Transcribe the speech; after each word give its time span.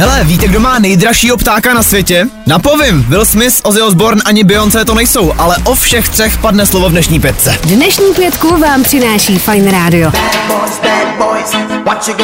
Hele, 0.00 0.24
víte, 0.24 0.48
kdo 0.48 0.60
má 0.60 0.78
nejdražšího 0.78 1.36
ptáka 1.36 1.74
na 1.74 1.82
světě? 1.82 2.26
Napovím, 2.46 3.02
Will 3.08 3.24
Smith, 3.24 3.60
Ozzy 3.62 3.82
Osbourne 3.82 4.22
ani 4.24 4.44
Beyoncé 4.44 4.84
to 4.84 4.94
nejsou, 4.94 5.32
ale 5.38 5.56
o 5.64 5.74
všech 5.74 6.08
třech 6.08 6.38
padne 6.38 6.66
slovo 6.66 6.88
v 6.88 6.92
dnešní 6.92 7.20
pětce. 7.20 7.58
Dnešní 7.62 8.14
pětku 8.14 8.58
vám 8.58 8.82
přináší 8.82 9.38
Fine 9.38 9.70
Radio. 9.70 10.12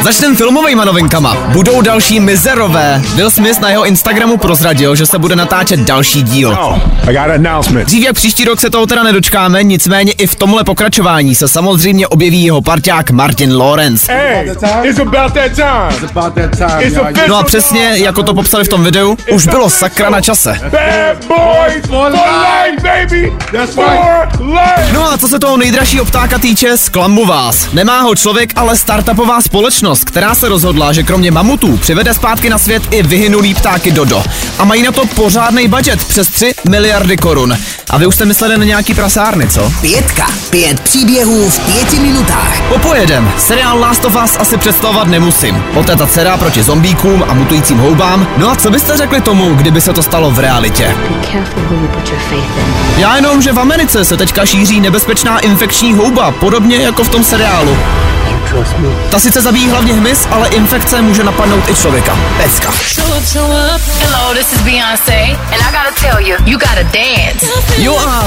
Začneme 0.02 0.36
filmovými 0.36 0.82
novinkama. 0.84 1.36
Budou 1.48 1.80
další 1.80 2.20
mizerové. 2.20 3.02
Will 3.14 3.30
Smith 3.30 3.60
na 3.60 3.70
jeho 3.70 3.84
Instagramu 3.86 4.36
prozradil, 4.36 4.96
že 4.96 5.06
se 5.06 5.18
bude 5.18 5.36
natáčet 5.36 5.80
další 5.80 6.22
díl. 6.22 6.58
Oh. 6.60 6.78
Dřív 7.84 8.04
jak 8.04 8.14
příští 8.14 8.44
rok 8.44 8.60
se 8.60 8.70
toho 8.70 8.86
teda 8.86 9.02
nedočkáme, 9.02 9.64
nicméně 9.64 10.12
i 10.12 10.26
v 10.26 10.34
tomhle 10.34 10.64
pokračování 10.64 11.34
se 11.34 11.48
samozřejmě 11.48 12.08
objeví 12.08 12.44
jeho 12.44 12.62
parťák 12.62 13.10
Martin 13.10 13.56
Lawrence. 13.56 14.12
No 17.28 17.36
a 17.36 17.42
přesně, 17.42 17.92
jako 17.94 18.22
to 18.22 18.34
popsali 18.34 18.64
v 18.64 18.68
tom 18.68 18.84
videu, 18.84 19.16
už 19.32 19.46
bylo 19.46 19.70
sakra 19.70 20.10
na 20.10 20.20
čase. 20.20 20.60
No 24.92 25.12
a 25.12 25.18
co 25.18 25.28
se 25.28 25.38
toho 25.38 25.56
nejdražšího 25.56 26.04
ptáka 26.04 26.38
týče, 26.38 26.76
zklamu 26.76 27.26
vás. 27.26 27.72
Nemá 27.72 28.00
ho 28.00 28.14
člověk, 28.14 28.52
ale 28.56 28.76
startupová 28.76 29.40
společnost, 29.46 30.04
která 30.04 30.34
se 30.34 30.48
rozhodla, 30.48 30.92
že 30.92 31.02
kromě 31.02 31.30
mamutů 31.30 31.76
přivede 31.76 32.14
zpátky 32.14 32.50
na 32.50 32.58
svět 32.58 32.82
i 32.90 33.02
vyhynulý 33.02 33.54
ptáky 33.54 33.92
Dodo. 33.92 34.24
A 34.58 34.64
mají 34.64 34.82
na 34.82 34.92
to 34.92 35.06
pořádný 35.06 35.68
budget 35.68 36.04
přes 36.04 36.28
3 36.28 36.54
miliardy 36.68 37.16
korun. 37.16 37.56
A 37.90 37.98
vy 37.98 38.06
už 38.06 38.14
jste 38.14 38.24
mysleli 38.24 38.58
na 38.58 38.64
nějaký 38.64 38.94
prasárny, 38.94 39.48
co? 39.48 39.72
Pětka. 39.80 40.26
Pět 40.50 40.80
příběhů 40.80 41.50
v 41.50 41.58
pěti 41.60 41.98
minutách. 41.98 42.62
Popojedem. 42.68 43.32
Seriál 43.38 43.78
Last 43.78 44.04
of 44.04 44.16
Us 44.24 44.36
asi 44.38 44.56
představovat 44.56 45.08
nemusím. 45.08 45.64
Otec 45.74 46.00
dcera 46.10 46.36
proti 46.36 46.62
zombíkům 46.62 47.24
a 47.28 47.34
mutujícím 47.34 47.78
houbám. 47.78 48.28
No 48.36 48.50
a 48.50 48.56
co 48.56 48.70
byste 48.70 48.96
řekli 48.96 49.20
tomu, 49.20 49.54
kdyby 49.54 49.80
se 49.80 49.92
to 49.92 50.02
stalo 50.02 50.30
v 50.30 50.38
realitě? 50.38 50.96
Já 52.96 53.16
jenom, 53.16 53.42
že 53.42 53.52
v 53.52 53.60
Americe 53.60 54.04
se 54.04 54.16
teďka 54.16 54.46
šíří 54.46 54.80
nebezpečná 54.80 55.38
infekční 55.38 55.92
houba, 55.94 56.30
podobně 56.30 56.76
jako 56.76 57.04
v 57.04 57.08
tom 57.08 57.24
seriálu. 57.24 57.76
Ta 59.10 59.18
sice 59.18 59.40
zabíjí 59.40 59.68
hlavně 59.68 59.94
hmyz, 59.94 60.28
ale 60.30 60.48
infekce 60.48 61.02
může 61.02 61.24
napadnout 61.24 61.68
i 61.68 61.74
člověka. 61.74 62.18
Pecka. 62.36 62.70
Hello, 64.02 64.34
this 64.34 64.52
is 64.52 64.60
Beyonce, 64.60 65.36
and 65.52 65.62
I 65.62 65.72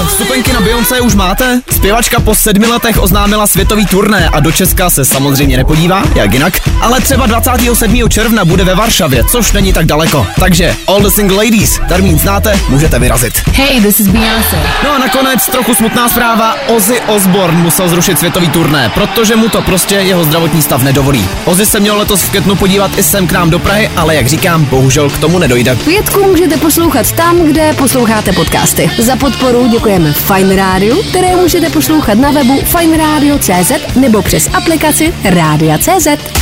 vstupenky 0.09 0.53
na 0.53 0.61
Beyoncé 0.61 1.02
už 1.02 1.15
máte? 1.15 1.61
Zpěvačka 1.75 2.19
po 2.19 2.35
sedmi 2.35 2.67
letech 2.67 3.02
oznámila 3.02 3.47
světový 3.47 3.85
turné 3.85 4.29
a 4.29 4.39
do 4.39 4.52
Česka 4.52 4.89
se 4.89 5.05
samozřejmě 5.05 5.57
nepodívá, 5.57 6.03
jak 6.15 6.33
jinak, 6.33 6.69
ale 6.81 7.02
třeba 7.02 7.25
27. 7.25 8.09
června 8.09 8.45
bude 8.45 8.63
ve 8.63 8.75
Varšavě, 8.75 9.23
což 9.23 9.52
není 9.52 9.73
tak 9.73 9.85
daleko. 9.85 10.27
Takže 10.39 10.75
all 10.87 11.02
the 11.02 11.09
single 11.09 11.37
ladies, 11.37 11.80
termín 11.87 12.19
znáte, 12.19 12.59
můžete 12.69 12.99
vyrazit. 12.99 13.33
Hey, 13.53 13.81
this 13.81 13.99
is 13.99 14.07
Beyonce. 14.07 14.57
No 14.83 14.91
a 14.91 14.97
nakonec 14.97 15.45
trochu 15.45 15.75
smutná 15.75 16.09
zpráva, 16.09 16.55
Ozzy 16.67 17.02
Osbourne 17.07 17.59
musel 17.59 17.89
zrušit 17.89 18.19
světový 18.19 18.49
turné, 18.49 18.91
protože 18.93 19.35
mu 19.35 19.49
to 19.49 19.61
prostě 19.61 19.95
jeho 19.95 20.23
zdravotní 20.23 20.61
stav 20.61 20.83
nedovolí. 20.83 21.30
Ozzy 21.45 21.65
se 21.65 21.80
měl 21.80 21.97
letos 21.97 22.21
v 22.21 22.30
květnu 22.30 22.55
podívat 22.55 22.97
i 22.97 23.03
sem 23.03 23.27
k 23.27 23.31
nám 23.31 23.49
do 23.49 23.59
Prahy, 23.59 23.89
ale 23.95 24.15
jak 24.15 24.27
říkám, 24.27 24.65
bohužel 24.65 25.09
k 25.09 25.17
tomu 25.17 25.39
nedojde. 25.39 25.75
Pětku 25.75 26.23
můžete 26.23 26.57
poslouchat 26.57 27.11
tam, 27.11 27.39
kde 27.39 27.73
posloucháte 27.73 28.33
podcasty. 28.33 28.91
Za 28.99 29.15
podporu 29.15 29.67
děkujeme 29.67 29.98
Fine 30.08 30.55
Radio, 30.55 31.03
které 31.09 31.36
můžete 31.36 31.69
poslouchat 31.69 32.17
na 32.17 32.31
webu 32.31 32.61
fineradio.cz 32.66 33.95
nebo 33.95 34.22
přes 34.22 34.50
aplikaci 34.53 35.14
Rádia.cz. 35.23 36.39